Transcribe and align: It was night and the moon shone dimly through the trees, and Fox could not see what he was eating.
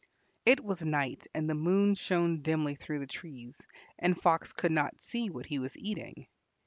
It 0.47 0.63
was 0.65 0.83
night 0.83 1.27
and 1.31 1.47
the 1.47 1.53
moon 1.53 1.93
shone 1.93 2.41
dimly 2.41 2.73
through 2.73 2.97
the 2.97 3.05
trees, 3.05 3.61
and 3.99 4.19
Fox 4.19 4.51
could 4.51 4.71
not 4.71 4.99
see 4.99 5.29
what 5.29 5.45
he 5.45 5.59
was 5.59 5.77
eating. 5.77 6.25